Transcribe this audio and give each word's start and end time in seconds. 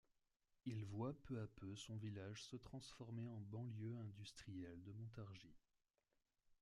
Il 0.65 0.83
voit 0.85 1.13
peu 1.25 1.39
à 1.39 1.45
peu 1.45 1.75
son 1.75 1.95
village 1.97 2.43
se 2.45 2.55
transformer 2.55 3.27
en 3.29 3.39
banlieue 3.39 3.95
industrielle 3.99 4.81
de 4.83 4.91
Montargis. 4.93 5.53